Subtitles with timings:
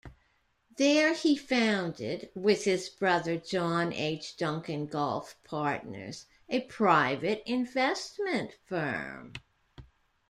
[0.77, 4.35] There he founded-with his brother, John H.
[4.35, 9.33] Duncan-Gulf Partners, a private investment firm.